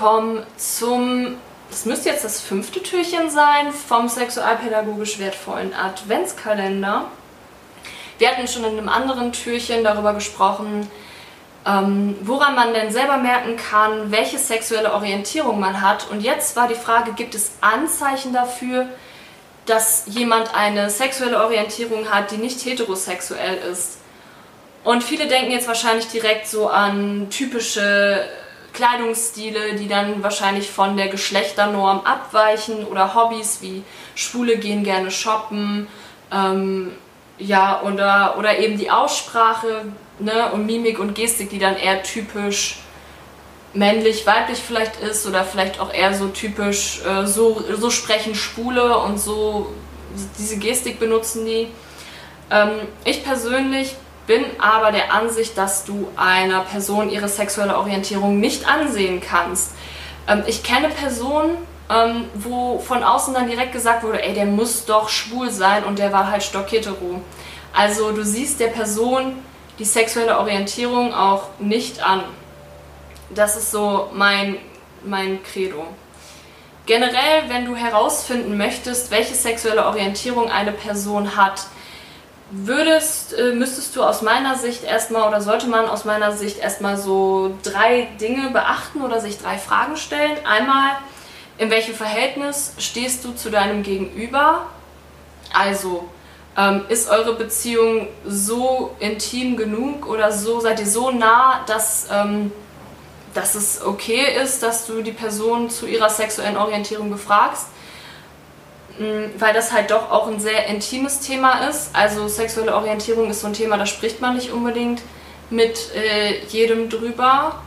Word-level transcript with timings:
gekommen 0.00 0.42
zum, 0.56 1.36
das 1.68 1.84
müsste 1.84 2.08
jetzt 2.08 2.24
das 2.24 2.40
fünfte 2.40 2.82
Türchen 2.82 3.28
sein, 3.28 3.70
vom 3.70 4.08
sexualpädagogisch 4.08 5.18
wertvollen 5.18 5.74
Adventskalender. 5.74 7.04
Wir 8.18 8.30
hatten 8.30 8.48
schon 8.48 8.64
in 8.64 8.78
einem 8.78 8.88
anderen 8.88 9.32
Türchen 9.32 9.84
darüber 9.84 10.14
gesprochen, 10.14 10.90
ähm, 11.66 12.16
woran 12.22 12.54
man 12.54 12.72
denn 12.72 12.90
selber 12.90 13.18
merken 13.18 13.56
kann, 13.56 14.10
welche 14.10 14.38
sexuelle 14.38 14.94
Orientierung 14.94 15.60
man 15.60 15.82
hat. 15.82 16.10
Und 16.10 16.22
jetzt 16.22 16.56
war 16.56 16.66
die 16.66 16.74
Frage, 16.74 17.12
gibt 17.12 17.34
es 17.34 17.52
Anzeichen 17.60 18.32
dafür, 18.32 18.86
dass 19.66 20.04
jemand 20.06 20.54
eine 20.54 20.88
sexuelle 20.88 21.42
Orientierung 21.42 22.10
hat, 22.10 22.30
die 22.30 22.38
nicht 22.38 22.64
heterosexuell 22.64 23.58
ist? 23.70 23.98
Und 24.82 25.04
viele 25.04 25.26
denken 25.26 25.50
jetzt 25.50 25.68
wahrscheinlich 25.68 26.08
direkt 26.08 26.46
so 26.46 26.68
an 26.68 27.28
typische 27.28 28.24
Kleidungsstile, 28.72 29.74
die 29.74 29.88
dann 29.88 30.22
wahrscheinlich 30.22 30.70
von 30.70 30.96
der 30.96 31.08
Geschlechternorm 31.08 32.00
abweichen 32.00 32.84
oder 32.86 33.14
Hobbys 33.14 33.58
wie 33.60 33.82
Schwule 34.14 34.58
gehen 34.58 34.84
gerne 34.84 35.10
shoppen, 35.10 35.86
ähm, 36.32 36.92
ja, 37.38 37.82
oder, 37.82 38.36
oder 38.38 38.58
eben 38.58 38.78
die 38.78 38.90
Aussprache 38.90 39.86
ne, 40.18 40.52
und 40.52 40.66
Mimik 40.66 40.98
und 40.98 41.14
Gestik, 41.14 41.50
die 41.50 41.58
dann 41.58 41.76
eher 41.76 42.02
typisch 42.02 42.80
männlich, 43.72 44.26
weiblich 44.26 44.58
vielleicht 44.58 45.00
ist 45.00 45.26
oder 45.26 45.44
vielleicht 45.44 45.80
auch 45.80 45.92
eher 45.92 46.14
so 46.14 46.28
typisch, 46.28 47.00
äh, 47.04 47.26
so, 47.26 47.64
so 47.78 47.90
sprechen 47.90 48.34
Spule 48.34 48.98
und 48.98 49.18
so 49.18 49.72
diese 50.38 50.58
Gestik 50.58 50.98
benutzen 50.98 51.46
die. 51.46 51.68
Ähm, 52.50 52.70
ich 53.04 53.24
persönlich 53.24 53.94
bin 54.30 54.44
aber 54.60 54.92
der 54.92 55.12
Ansicht, 55.12 55.58
dass 55.58 55.84
du 55.84 56.06
einer 56.14 56.60
Person 56.60 57.10
ihre 57.10 57.28
sexuelle 57.28 57.76
Orientierung 57.76 58.38
nicht 58.38 58.64
ansehen 58.64 59.20
kannst. 59.20 59.72
Ähm, 60.28 60.44
ich 60.46 60.62
kenne 60.62 60.88
Personen, 60.88 61.56
ähm, 61.90 62.26
wo 62.34 62.78
von 62.78 63.02
außen 63.02 63.34
dann 63.34 63.48
direkt 63.48 63.72
gesagt 63.72 64.04
wurde, 64.04 64.22
ey, 64.22 64.32
der 64.32 64.46
muss 64.46 64.84
doch 64.84 65.08
schwul 65.08 65.50
sein 65.50 65.82
und 65.82 65.98
der 65.98 66.12
war 66.12 66.30
halt 66.30 66.44
stockhetero. 66.44 67.20
Also 67.76 68.12
du 68.12 68.24
siehst 68.24 68.60
der 68.60 68.68
Person 68.68 69.32
die 69.80 69.84
sexuelle 69.84 70.38
Orientierung 70.38 71.12
auch 71.12 71.48
nicht 71.58 72.00
an. 72.00 72.22
Das 73.30 73.56
ist 73.56 73.72
so 73.72 74.10
mein, 74.12 74.58
mein 75.04 75.42
Credo. 75.42 75.88
Generell, 76.86 77.48
wenn 77.48 77.64
du 77.64 77.74
herausfinden 77.74 78.56
möchtest, 78.56 79.10
welche 79.10 79.34
sexuelle 79.34 79.86
Orientierung 79.86 80.52
eine 80.52 80.70
Person 80.70 81.34
hat, 81.34 81.66
würdest, 82.50 83.32
äh, 83.32 83.52
müsstest 83.52 83.94
du 83.96 84.02
aus 84.02 84.22
meiner 84.22 84.56
Sicht 84.56 84.84
erstmal 84.84 85.28
oder 85.28 85.40
sollte 85.40 85.66
man 85.66 85.88
aus 85.88 86.04
meiner 86.04 86.32
Sicht 86.32 86.58
erstmal 86.58 86.96
so 86.96 87.56
drei 87.62 88.08
Dinge 88.20 88.50
beachten 88.50 89.02
oder 89.02 89.20
sich 89.20 89.38
drei 89.38 89.56
Fragen 89.56 89.96
stellen. 89.96 90.36
Einmal, 90.44 90.90
in 91.58 91.70
welchem 91.70 91.94
Verhältnis 91.94 92.72
stehst 92.78 93.24
du 93.24 93.32
zu 93.32 93.50
deinem 93.50 93.82
Gegenüber? 93.82 94.66
Also, 95.52 96.08
ähm, 96.56 96.82
ist 96.88 97.08
eure 97.08 97.34
Beziehung 97.34 98.08
so 98.26 98.94
intim 98.98 99.56
genug 99.56 100.06
oder 100.08 100.32
so, 100.32 100.60
seid 100.60 100.80
ihr 100.80 100.86
so 100.86 101.10
nah, 101.10 101.60
dass, 101.66 102.08
ähm, 102.10 102.50
dass 103.34 103.54
es 103.54 103.82
okay 103.82 104.36
ist, 104.42 104.62
dass 104.62 104.86
du 104.86 105.02
die 105.02 105.12
Person 105.12 105.70
zu 105.70 105.86
ihrer 105.86 106.10
sexuellen 106.10 106.56
Orientierung 106.56 107.10
befragst? 107.10 107.66
Mm, 109.00 109.40
weil 109.40 109.54
das 109.54 109.72
halt 109.72 109.90
doch 109.90 110.10
auch 110.10 110.28
ein 110.28 110.40
sehr 110.40 110.66
intimes 110.66 111.20
Thema 111.20 111.66
ist. 111.68 111.88
Also 111.94 112.28
sexuelle 112.28 112.74
Orientierung 112.76 113.30
ist 113.30 113.40
so 113.40 113.46
ein 113.46 113.54
Thema, 113.54 113.78
da 113.78 113.86
spricht 113.86 114.20
man 114.20 114.34
nicht 114.34 114.52
unbedingt 114.52 115.00
mit 115.48 115.94
äh, 115.94 116.44
jedem 116.48 116.90
drüber. 116.90 117.62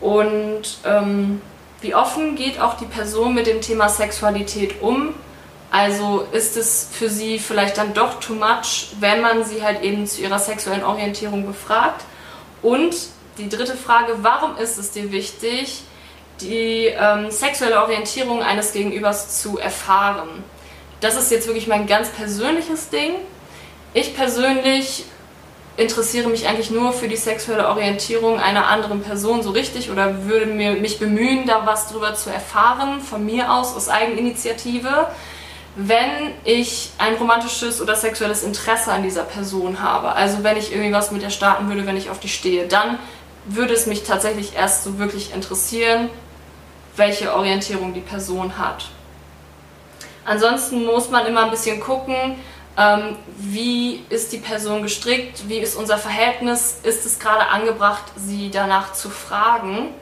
Und 0.00 0.78
ähm, 0.84 1.40
wie 1.80 1.92
offen 1.96 2.36
geht 2.36 2.60
auch 2.60 2.74
die 2.74 2.84
Person 2.84 3.34
mit 3.34 3.48
dem 3.48 3.60
Thema 3.60 3.88
Sexualität 3.88 4.80
um? 4.80 5.12
Also 5.72 6.24
ist 6.30 6.56
es 6.56 6.88
für 6.92 7.10
sie 7.10 7.40
vielleicht 7.40 7.76
dann 7.76 7.92
doch 7.92 8.20
too 8.20 8.34
much, 8.34 8.92
wenn 9.00 9.20
man 9.20 9.44
sie 9.44 9.64
halt 9.64 9.82
eben 9.82 10.06
zu 10.06 10.22
ihrer 10.22 10.38
sexuellen 10.38 10.84
Orientierung 10.84 11.46
befragt? 11.46 12.04
Und 12.62 12.94
die 13.38 13.48
dritte 13.48 13.76
Frage, 13.76 14.14
warum 14.22 14.56
ist 14.56 14.78
es 14.78 14.92
dir 14.92 15.10
wichtig, 15.10 15.82
die 16.40 16.86
ähm, 16.86 17.30
sexuelle 17.30 17.80
Orientierung 17.82 18.42
eines 18.42 18.72
Gegenübers 18.72 19.40
zu 19.40 19.58
erfahren? 19.58 20.28
Das 21.00 21.16
ist 21.16 21.30
jetzt 21.30 21.46
wirklich 21.46 21.66
mein 21.66 21.86
ganz 21.86 22.08
persönliches 22.10 22.90
Ding. 22.90 23.14
Ich 23.94 24.14
persönlich 24.14 25.04
interessiere 25.76 26.28
mich 26.28 26.48
eigentlich 26.48 26.70
nur 26.70 26.92
für 26.92 27.06
die 27.06 27.16
sexuelle 27.16 27.68
Orientierung 27.68 28.40
einer 28.40 28.66
anderen 28.66 29.00
Person 29.02 29.42
so 29.42 29.50
richtig 29.50 29.90
oder 29.90 30.24
würde 30.24 30.46
mir, 30.46 30.72
mich 30.72 30.98
bemühen, 30.98 31.46
da 31.46 31.66
was 31.66 31.88
drüber 31.88 32.14
zu 32.14 32.30
erfahren, 32.30 33.00
von 33.00 33.24
mir 33.24 33.52
aus, 33.52 33.76
aus 33.76 33.88
Eigeninitiative 33.88 35.06
wenn 35.80 36.32
ich 36.44 36.90
ein 36.98 37.14
romantisches 37.14 37.80
oder 37.80 37.94
sexuelles 37.94 38.42
Interesse 38.42 38.90
an 38.90 39.04
dieser 39.04 39.22
Person 39.22 39.80
habe. 39.80 40.12
Also 40.12 40.42
wenn 40.42 40.56
ich 40.56 40.72
irgendwie 40.72 40.92
was 40.92 41.12
mit 41.12 41.22
ihr 41.22 41.30
starten 41.30 41.68
würde, 41.68 41.86
wenn 41.86 41.96
ich 41.96 42.10
auf 42.10 42.18
die 42.18 42.28
stehe, 42.28 42.66
dann 42.66 42.98
würde 43.44 43.74
es 43.74 43.86
mich 43.86 44.02
tatsächlich 44.02 44.56
erst 44.56 44.82
so 44.82 44.98
wirklich 44.98 45.32
interessieren, 45.32 46.10
welche 46.98 47.34
Orientierung 47.34 47.94
die 47.94 48.00
Person 48.00 48.58
hat. 48.58 48.86
Ansonsten 50.24 50.84
muss 50.84 51.08
man 51.10 51.26
immer 51.26 51.44
ein 51.44 51.50
bisschen 51.50 51.80
gucken, 51.80 52.36
ähm, 52.76 53.16
wie 53.38 54.04
ist 54.08 54.32
die 54.32 54.38
Person 54.38 54.82
gestrickt, 54.82 55.48
wie 55.48 55.58
ist 55.58 55.74
unser 55.74 55.98
Verhältnis, 55.98 56.80
ist 56.82 57.06
es 57.06 57.18
gerade 57.18 57.48
angebracht, 57.48 58.04
sie 58.16 58.50
danach 58.50 58.92
zu 58.92 59.10
fragen. 59.10 59.94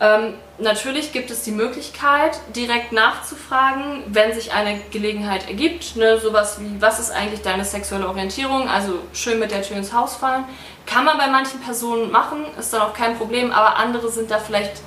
Ähm, 0.00 0.34
natürlich 0.58 1.12
gibt 1.12 1.30
es 1.30 1.42
die 1.42 1.52
Möglichkeit, 1.52 2.38
direkt 2.56 2.92
nachzufragen, 2.92 4.02
wenn 4.06 4.32
sich 4.32 4.52
eine 4.52 4.80
Gelegenheit 4.90 5.46
ergibt. 5.48 5.94
Ne, 5.94 6.18
sowas 6.18 6.58
wie, 6.60 6.80
was 6.80 6.98
ist 6.98 7.10
eigentlich 7.10 7.42
deine 7.42 7.64
sexuelle 7.64 8.08
Orientierung? 8.08 8.68
Also 8.68 8.94
schön 9.12 9.38
mit 9.38 9.50
der 9.50 9.62
Tür 9.62 9.76
ins 9.76 9.92
Haus 9.92 10.16
fallen. 10.16 10.44
Kann 10.86 11.04
man 11.04 11.18
bei 11.18 11.28
manchen 11.28 11.60
Personen 11.60 12.10
machen, 12.10 12.46
ist 12.58 12.72
dann 12.72 12.82
auch 12.82 12.94
kein 12.94 13.16
Problem, 13.16 13.52
aber 13.52 13.76
andere 13.76 14.10
sind 14.10 14.30
da 14.30 14.38
vielleicht, 14.38 14.82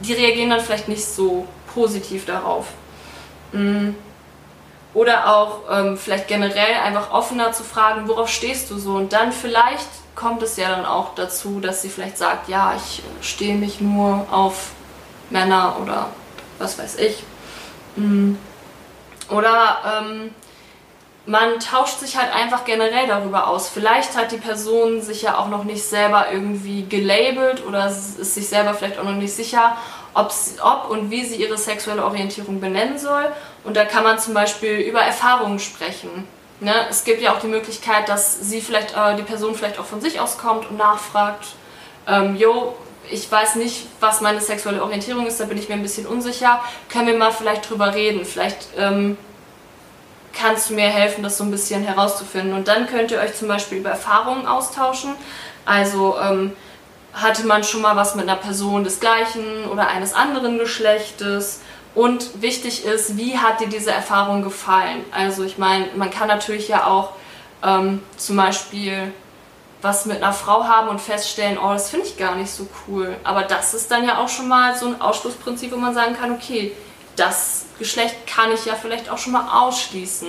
die 0.00 0.12
reagieren 0.12 0.50
dann 0.50 0.60
vielleicht 0.60 0.88
nicht 0.88 1.04
so 1.04 1.46
positiv 1.74 2.26
darauf. 2.26 2.66
Mm. 3.52 3.90
Oder 4.94 5.36
auch 5.36 5.60
ähm, 5.70 5.98
vielleicht 5.98 6.26
generell 6.26 6.74
einfach 6.82 7.10
offener 7.10 7.52
zu 7.52 7.64
fragen, 7.64 8.08
worauf 8.08 8.30
stehst 8.30 8.70
du 8.70 8.78
so? 8.78 8.94
Und 8.94 9.12
dann 9.12 9.30
vielleicht 9.30 9.88
kommt 10.14 10.42
es 10.42 10.56
ja 10.56 10.70
dann 10.70 10.86
auch 10.86 11.14
dazu, 11.14 11.60
dass 11.60 11.82
sie 11.82 11.90
vielleicht 11.90 12.16
sagt, 12.16 12.48
ja, 12.48 12.74
ich 12.76 13.02
stehe 13.20 13.54
mich 13.54 13.80
nur 13.80 14.26
auf 14.30 14.70
Männer 15.28 15.76
oder 15.82 16.08
was 16.58 16.78
weiß 16.78 16.96
ich. 16.96 17.22
Mm. 17.96 18.36
Oder 19.28 19.78
ähm, 20.00 20.30
man 21.26 21.58
tauscht 21.58 21.98
sich 21.98 22.16
halt 22.16 22.32
einfach 22.32 22.64
generell 22.64 23.08
darüber 23.08 23.48
aus. 23.48 23.68
Vielleicht 23.68 24.16
hat 24.16 24.30
die 24.30 24.36
Person 24.36 25.02
sich 25.02 25.22
ja 25.22 25.38
auch 25.38 25.48
noch 25.48 25.64
nicht 25.64 25.82
selber 25.82 26.26
irgendwie 26.32 26.86
gelabelt 26.86 27.64
oder 27.66 27.88
ist 27.88 28.34
sich 28.34 28.48
selber 28.48 28.74
vielleicht 28.74 28.98
auch 28.98 29.04
noch 29.04 29.12
nicht 29.12 29.34
sicher, 29.34 29.76
ob 30.14 30.32
und 30.88 31.10
wie 31.10 31.24
sie 31.24 31.36
ihre 31.36 31.58
sexuelle 31.58 32.04
Orientierung 32.04 32.60
benennen 32.60 32.98
soll. 32.98 33.32
Und 33.64 33.76
da 33.76 33.84
kann 33.84 34.04
man 34.04 34.18
zum 34.18 34.34
Beispiel 34.34 34.78
über 34.78 35.00
Erfahrungen 35.00 35.58
sprechen. 35.58 36.26
Ne? 36.60 36.72
Es 36.88 37.04
gibt 37.04 37.20
ja 37.20 37.34
auch 37.34 37.40
die 37.40 37.48
Möglichkeit, 37.48 38.08
dass 38.08 38.40
sie 38.40 38.60
vielleicht, 38.60 38.96
äh, 38.96 39.16
die 39.16 39.22
Person 39.22 39.54
vielleicht 39.54 39.78
auch 39.78 39.84
von 39.84 40.00
sich 40.00 40.20
aus 40.20 40.38
kommt 40.38 40.70
und 40.70 40.78
nachfragt, 40.78 41.48
ähm, 42.08 42.36
yo, 42.36 42.76
ich 43.10 43.30
weiß 43.30 43.56
nicht, 43.56 43.86
was 44.00 44.20
meine 44.20 44.40
sexuelle 44.40 44.82
Orientierung 44.82 45.26
ist, 45.26 45.38
da 45.38 45.44
bin 45.44 45.58
ich 45.58 45.68
mir 45.68 45.74
ein 45.74 45.82
bisschen 45.82 46.06
unsicher. 46.06 46.60
Können 46.88 47.08
wir 47.08 47.16
mal 47.16 47.32
vielleicht 47.32 47.68
drüber 47.68 47.94
reden? 47.94 48.24
Vielleicht 48.24 48.68
ähm, 48.78 49.16
kannst 50.38 50.70
du 50.70 50.74
mir 50.74 50.88
helfen, 50.88 51.22
das 51.22 51.38
so 51.38 51.44
ein 51.44 51.50
bisschen 51.50 51.82
herauszufinden. 51.82 52.54
Und 52.54 52.68
dann 52.68 52.86
könnt 52.86 53.10
ihr 53.10 53.18
euch 53.18 53.34
zum 53.34 53.48
Beispiel 53.48 53.78
über 53.78 53.90
Erfahrungen 53.90 54.46
austauschen. 54.46 55.12
Also 55.64 56.16
ähm, 56.20 56.52
hatte 57.12 57.46
man 57.46 57.64
schon 57.64 57.82
mal 57.82 57.96
was 57.96 58.14
mit 58.14 58.28
einer 58.28 58.38
Person 58.38 58.84
des 58.84 59.00
gleichen 59.00 59.66
oder 59.70 59.88
eines 59.88 60.14
anderen 60.14 60.58
Geschlechtes? 60.58 61.60
Und 61.94 62.42
wichtig 62.42 62.84
ist, 62.84 63.16
wie 63.16 63.38
hat 63.38 63.60
dir 63.60 63.68
diese 63.68 63.90
Erfahrung 63.90 64.42
gefallen? 64.42 65.04
Also 65.12 65.44
ich 65.44 65.56
meine, 65.56 65.86
man 65.96 66.10
kann 66.10 66.28
natürlich 66.28 66.68
ja 66.68 66.86
auch 66.86 67.12
ähm, 67.64 68.02
zum 68.18 68.36
Beispiel 68.36 69.12
was 69.82 70.04
mit 70.04 70.22
einer 70.22 70.32
Frau 70.32 70.64
haben 70.64 70.88
und 70.88 71.00
feststellen, 71.00 71.58
oh, 71.58 71.72
das 71.72 71.90
finde 71.90 72.06
ich 72.06 72.16
gar 72.16 72.34
nicht 72.34 72.50
so 72.50 72.66
cool. 72.86 73.16
Aber 73.24 73.42
das 73.42 73.72
ist 73.72 73.90
dann 73.90 74.04
ja 74.04 74.18
auch 74.18 74.28
schon 74.28 74.48
mal 74.48 74.74
so 74.76 74.86
ein 74.86 75.00
Ausschlussprinzip, 75.00 75.72
wo 75.72 75.76
man 75.76 75.94
sagen 75.94 76.16
kann, 76.18 76.32
okay, 76.32 76.72
das 77.16 77.66
Geschlecht 77.78 78.26
kann 78.26 78.52
ich 78.52 78.64
ja 78.64 78.74
vielleicht 78.74 79.10
auch 79.10 79.18
schon 79.18 79.32
mal 79.32 79.66
ausschließen. 79.66 80.28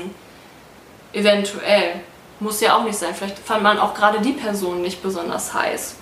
Eventuell. 1.13 2.01
Muss 2.39 2.61
ja 2.61 2.77
auch 2.77 2.83
nicht 2.83 2.97
sein. 2.97 3.15
Vielleicht 3.15 3.39
fand 3.39 3.63
man 3.63 3.79
auch 3.79 3.93
gerade 3.93 4.19
die 4.21 4.33
Person 4.33 4.81
nicht 4.81 5.01
besonders 5.01 5.53
heiß. 5.53 5.95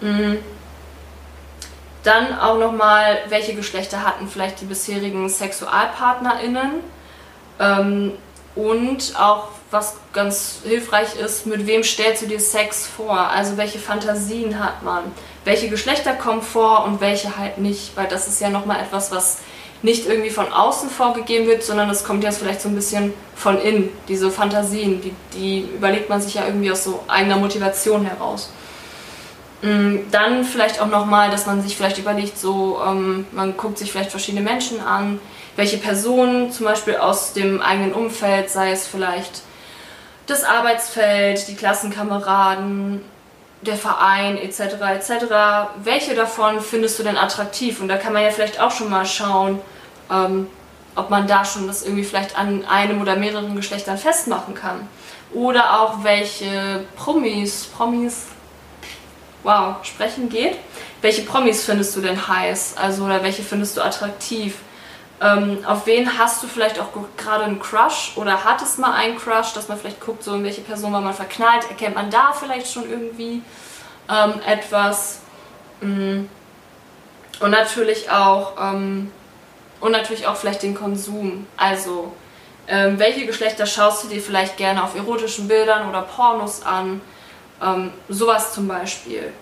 Mhm. 0.00 0.38
Dann 2.02 2.38
auch 2.38 2.58
nochmal, 2.58 3.18
welche 3.28 3.54
Geschlechter 3.54 4.02
hatten 4.02 4.28
vielleicht 4.28 4.60
die 4.60 4.64
bisherigen 4.64 5.28
SexualpartnerInnen? 5.28 6.80
Ähm, 7.60 8.12
und 8.54 9.14
auch 9.18 9.48
was 9.70 9.96
ganz 10.12 10.60
hilfreich 10.64 11.16
ist, 11.16 11.46
mit 11.46 11.66
wem 11.66 11.82
stellst 11.82 12.22
du 12.22 12.26
dir 12.26 12.40
Sex 12.40 12.86
vor? 12.86 13.16
Also 13.18 13.56
welche 13.56 13.78
Fantasien 13.78 14.62
hat 14.62 14.82
man? 14.82 15.04
Welche 15.44 15.68
Geschlechter 15.68 16.12
kommen 16.12 16.42
vor 16.42 16.84
und 16.84 17.00
welche 17.00 17.38
halt 17.38 17.58
nicht? 17.58 17.96
Weil 17.96 18.08
das 18.08 18.28
ist 18.28 18.40
ja 18.40 18.50
nochmal 18.50 18.80
etwas, 18.80 19.10
was 19.10 19.38
nicht 19.82 20.06
irgendwie 20.06 20.30
von 20.30 20.52
außen 20.52 20.88
vorgegeben 20.88 21.46
wird, 21.46 21.62
sondern 21.62 21.90
es 21.90 22.04
kommt 22.04 22.22
jetzt 22.22 22.38
vielleicht 22.38 22.60
so 22.60 22.68
ein 22.68 22.74
bisschen 22.74 23.12
von 23.34 23.60
innen, 23.60 23.90
diese 24.08 24.30
Fantasien, 24.30 25.00
die, 25.00 25.12
die 25.34 25.68
überlegt 25.74 26.08
man 26.08 26.20
sich 26.20 26.34
ja 26.34 26.46
irgendwie 26.46 26.70
aus 26.70 26.84
so 26.84 27.02
eigener 27.08 27.36
Motivation 27.36 28.04
heraus. 28.04 28.50
Mm, 29.62 30.10
dann 30.10 30.44
vielleicht 30.44 30.80
auch 30.80 30.86
nochmal, 30.86 31.30
dass 31.30 31.46
man 31.46 31.62
sich 31.62 31.76
vielleicht 31.76 31.98
überlegt, 31.98 32.38
so, 32.38 32.80
ähm, 32.86 33.26
man 33.32 33.56
guckt 33.56 33.78
sich 33.78 33.90
vielleicht 33.90 34.10
verschiedene 34.10 34.42
Menschen 34.42 34.80
an, 34.80 35.20
welche 35.56 35.78
Personen 35.78 36.52
zum 36.52 36.66
Beispiel 36.66 36.96
aus 36.96 37.32
dem 37.32 37.60
eigenen 37.60 37.92
Umfeld, 37.92 38.50
sei 38.50 38.70
es 38.70 38.86
vielleicht 38.86 39.42
das 40.26 40.44
Arbeitsfeld, 40.44 41.48
die 41.48 41.56
Klassenkameraden, 41.56 43.02
der 43.62 43.76
Verein 43.76 44.36
etc. 44.36 44.60
etc. 44.94 45.10
Welche 45.82 46.14
davon 46.14 46.60
findest 46.60 46.98
du 46.98 47.02
denn 47.02 47.16
attraktiv? 47.16 47.80
Und 47.80 47.88
da 47.88 47.96
kann 47.96 48.12
man 48.12 48.22
ja 48.22 48.30
vielleicht 48.30 48.60
auch 48.60 48.70
schon 48.70 48.90
mal 48.90 49.06
schauen, 49.06 49.60
ähm, 50.10 50.48
ob 50.94 51.10
man 51.10 51.26
da 51.26 51.44
schon 51.44 51.66
das 51.66 51.82
irgendwie 51.82 52.04
vielleicht 52.04 52.38
an 52.38 52.64
einem 52.66 53.00
oder 53.00 53.16
mehreren 53.16 53.56
Geschlechtern 53.56 53.96
festmachen 53.96 54.54
kann. 54.54 54.88
Oder 55.32 55.80
auch 55.80 56.04
welche 56.04 56.84
Promis, 56.96 57.64
Promis, 57.64 58.26
wow, 59.42 59.76
sprechen 59.82 60.28
geht. 60.28 60.56
Welche 61.00 61.22
Promis 61.22 61.64
findest 61.64 61.96
du 61.96 62.00
denn 62.00 62.28
heiß? 62.28 62.74
Also 62.76 63.04
oder 63.04 63.22
welche 63.22 63.42
findest 63.42 63.76
du 63.76 63.80
attraktiv? 63.80 64.56
Ähm, 65.22 65.64
auf 65.64 65.86
wen 65.86 66.18
hast 66.18 66.42
du 66.42 66.48
vielleicht 66.48 66.80
auch 66.80 66.88
gerade 67.16 67.44
einen 67.44 67.60
Crush 67.60 68.12
oder 68.16 68.42
hattest 68.44 68.80
mal 68.80 68.92
einen 68.92 69.16
Crush, 69.16 69.52
dass 69.52 69.68
man 69.68 69.78
vielleicht 69.78 70.00
guckt, 70.00 70.24
so 70.24 70.34
in 70.34 70.42
welche 70.42 70.62
Person 70.62 70.92
war 70.92 71.00
man 71.00 71.14
verknallt, 71.14 71.70
erkennt 71.70 71.94
man 71.94 72.10
da 72.10 72.32
vielleicht 72.32 72.72
schon 72.72 72.90
irgendwie 72.90 73.40
ähm, 74.10 74.34
etwas. 74.44 75.20
Mm. 75.80 76.24
Und 77.40 77.50
natürlich 77.50 78.10
auch 78.10 78.54
ähm, 78.60 79.12
und 79.80 79.92
natürlich 79.92 80.26
auch 80.26 80.36
vielleicht 80.36 80.62
den 80.62 80.74
Konsum. 80.74 81.46
Also 81.56 82.12
ähm, 82.66 82.98
welche 82.98 83.24
Geschlechter 83.26 83.66
schaust 83.66 84.04
du 84.04 84.08
dir 84.08 84.20
vielleicht 84.20 84.56
gerne 84.56 84.82
auf 84.82 84.96
erotischen 84.96 85.46
Bildern 85.46 85.88
oder 85.88 86.02
Pornos 86.02 86.62
an? 86.64 87.00
Ähm, 87.62 87.92
sowas 88.08 88.54
zum 88.54 88.66
Beispiel. 88.66 89.32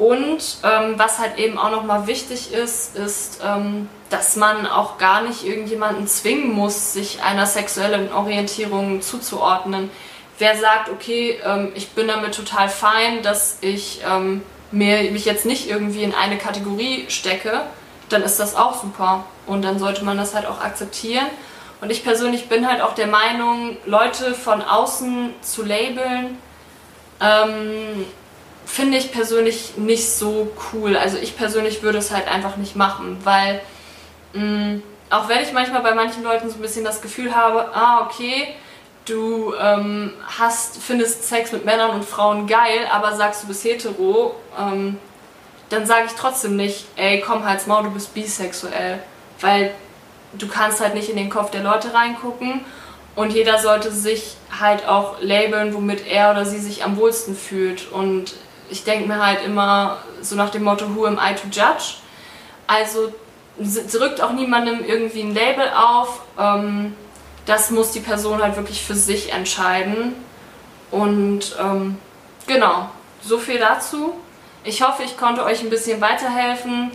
Und 0.00 0.56
ähm, 0.64 0.94
was 0.96 1.18
halt 1.18 1.36
eben 1.36 1.58
auch 1.58 1.70
nochmal 1.70 2.06
wichtig 2.06 2.54
ist, 2.54 2.96
ist, 2.96 3.42
ähm, 3.44 3.86
dass 4.08 4.34
man 4.34 4.66
auch 4.66 4.96
gar 4.96 5.20
nicht 5.20 5.44
irgendjemanden 5.44 6.08
zwingen 6.08 6.54
muss, 6.54 6.94
sich 6.94 7.22
einer 7.22 7.44
sexuellen 7.44 8.10
Orientierung 8.10 9.02
zuzuordnen. 9.02 9.90
Wer 10.38 10.56
sagt, 10.56 10.88
okay, 10.88 11.38
ähm, 11.44 11.72
ich 11.74 11.90
bin 11.90 12.08
damit 12.08 12.34
total 12.34 12.70
fein, 12.70 13.22
dass 13.22 13.58
ich 13.60 14.00
ähm, 14.10 14.40
mir, 14.70 15.10
mich 15.10 15.26
jetzt 15.26 15.44
nicht 15.44 15.68
irgendwie 15.68 16.02
in 16.02 16.14
eine 16.14 16.38
Kategorie 16.38 17.04
stecke, 17.08 17.60
dann 18.08 18.22
ist 18.22 18.40
das 18.40 18.56
auch 18.56 18.80
super. 18.80 19.24
Und 19.46 19.60
dann 19.60 19.78
sollte 19.78 20.02
man 20.02 20.16
das 20.16 20.34
halt 20.34 20.46
auch 20.46 20.62
akzeptieren. 20.62 21.26
Und 21.82 21.90
ich 21.90 22.04
persönlich 22.04 22.48
bin 22.48 22.66
halt 22.66 22.80
auch 22.80 22.94
der 22.94 23.06
Meinung, 23.06 23.76
Leute 23.84 24.32
von 24.34 24.62
außen 24.62 25.34
zu 25.42 25.62
labeln, 25.62 26.38
ähm, 27.20 28.06
finde 28.70 28.98
ich 28.98 29.10
persönlich 29.10 29.76
nicht 29.76 30.08
so 30.08 30.50
cool. 30.72 30.96
Also 30.96 31.18
ich 31.18 31.36
persönlich 31.36 31.82
würde 31.82 31.98
es 31.98 32.12
halt 32.12 32.28
einfach 32.28 32.56
nicht 32.56 32.76
machen, 32.76 33.18
weil 33.24 33.60
mh, 34.32 34.44
mm, 34.44 34.82
auch 35.10 35.28
wenn 35.28 35.42
ich 35.42 35.52
manchmal 35.52 35.82
bei 35.82 35.92
manchen 35.92 36.22
Leuten 36.22 36.48
so 36.48 36.54
ein 36.54 36.62
bisschen 36.62 36.84
das 36.84 37.02
Gefühl 37.02 37.34
habe, 37.34 37.74
ah 37.74 38.06
okay, 38.06 38.54
du 39.06 39.54
ähm, 39.60 40.12
hast, 40.38 40.80
findest 40.80 41.28
Sex 41.28 41.50
mit 41.50 41.64
Männern 41.64 41.90
und 41.90 42.04
Frauen 42.04 42.46
geil, 42.46 42.86
aber 42.92 43.16
sagst 43.16 43.42
du 43.42 43.48
bist 43.48 43.64
hetero, 43.64 44.36
ähm, 44.56 44.98
dann 45.68 45.84
sage 45.84 46.06
ich 46.06 46.12
trotzdem 46.12 46.54
nicht, 46.54 46.86
ey 46.94 47.20
komm 47.20 47.44
halt's 47.44 47.66
Maul, 47.66 47.82
du 47.82 47.90
bist 47.90 48.14
bisexuell, 48.14 49.00
weil 49.40 49.74
du 50.34 50.46
kannst 50.46 50.80
halt 50.80 50.94
nicht 50.94 51.10
in 51.10 51.16
den 51.16 51.28
Kopf 51.28 51.50
der 51.50 51.64
Leute 51.64 51.92
reingucken 51.92 52.64
und 53.16 53.32
jeder 53.32 53.58
sollte 53.58 53.90
sich 53.90 54.36
halt 54.60 54.86
auch 54.86 55.20
labeln, 55.20 55.74
womit 55.74 56.06
er 56.06 56.30
oder 56.30 56.44
sie 56.44 56.60
sich 56.60 56.84
am 56.84 56.96
wohlsten 56.96 57.34
fühlt 57.34 57.90
und 57.90 58.34
ich 58.70 58.84
denke 58.84 59.06
mir 59.08 59.24
halt 59.24 59.44
immer 59.44 59.98
so 60.22 60.36
nach 60.36 60.50
dem 60.50 60.64
Motto, 60.64 60.94
who 60.94 61.06
am 61.06 61.18
I 61.18 61.34
to 61.34 61.48
judge? 61.50 61.96
Also 62.66 63.12
drückt 63.92 64.20
auch 64.20 64.32
niemandem 64.32 64.84
irgendwie 64.84 65.22
ein 65.22 65.34
Label 65.34 65.70
auf. 65.70 66.22
Ähm, 66.38 66.94
das 67.46 67.70
muss 67.70 67.90
die 67.90 68.00
Person 68.00 68.42
halt 68.42 68.56
wirklich 68.56 68.82
für 68.82 68.94
sich 68.94 69.32
entscheiden. 69.32 70.14
Und 70.90 71.56
ähm, 71.60 71.98
genau, 72.46 72.88
so 73.22 73.38
viel 73.38 73.58
dazu. 73.58 74.14
Ich 74.64 74.82
hoffe, 74.82 75.02
ich 75.02 75.16
konnte 75.16 75.44
euch 75.44 75.62
ein 75.62 75.70
bisschen 75.70 76.00
weiterhelfen. 76.00 76.90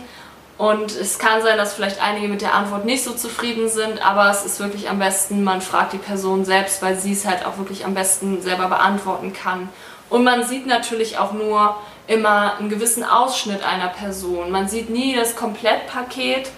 Und 0.58 0.92
es 0.92 1.18
kann 1.18 1.42
sein, 1.42 1.58
dass 1.58 1.74
vielleicht 1.74 2.00
einige 2.00 2.28
mit 2.28 2.40
der 2.40 2.54
Antwort 2.54 2.86
nicht 2.86 3.04
so 3.04 3.12
zufrieden 3.12 3.68
sind, 3.68 4.04
aber 4.04 4.30
es 4.30 4.46
ist 4.46 4.58
wirklich 4.58 4.88
am 4.88 4.98
besten, 4.98 5.44
man 5.44 5.60
fragt 5.60 5.92
die 5.92 5.98
Person 5.98 6.46
selbst, 6.46 6.80
weil 6.80 6.98
sie 6.98 7.12
es 7.12 7.26
halt 7.26 7.44
auch 7.44 7.58
wirklich 7.58 7.84
am 7.84 7.92
besten 7.92 8.40
selber 8.40 8.68
beantworten 8.68 9.34
kann. 9.34 9.68
Und 10.08 10.24
man 10.24 10.46
sieht 10.46 10.66
natürlich 10.66 11.18
auch 11.18 11.32
nur 11.32 11.76
immer 12.06 12.56
einen 12.58 12.68
gewissen 12.68 13.02
Ausschnitt 13.04 13.62
einer 13.64 13.88
Person. 13.88 14.50
Man 14.50 14.68
sieht 14.68 14.90
nie 14.90 15.16
das 15.16 15.34
Komplettpaket, 15.34 16.50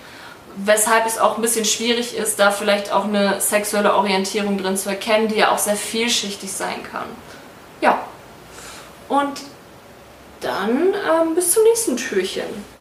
weshalb 0.56 1.06
es 1.06 1.18
auch 1.18 1.36
ein 1.36 1.42
bisschen 1.42 1.64
schwierig 1.64 2.16
ist, 2.16 2.38
da 2.38 2.50
vielleicht 2.50 2.92
auch 2.92 3.04
eine 3.04 3.40
sexuelle 3.40 3.94
Orientierung 3.94 4.58
drin 4.58 4.76
zu 4.76 4.90
erkennen, 4.90 5.28
die 5.28 5.36
ja 5.36 5.52
auch 5.52 5.58
sehr 5.58 5.76
vielschichtig 5.76 6.52
sein 6.52 6.82
kann. 6.90 7.06
Ja. 7.80 8.00
Und 9.08 9.40
dann 10.40 10.94
ähm, 10.94 11.34
bis 11.34 11.52
zum 11.52 11.62
nächsten 11.64 11.96
Türchen. 11.96 12.46